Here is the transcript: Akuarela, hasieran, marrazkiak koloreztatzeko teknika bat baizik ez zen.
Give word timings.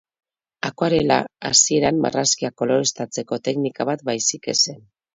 Akuarela, 0.69 1.17
hasieran, 1.51 2.01
marrazkiak 2.07 2.57
koloreztatzeko 2.65 3.43
teknika 3.49 3.91
bat 3.95 4.11
baizik 4.13 4.55
ez 4.57 4.61
zen. 4.69 4.87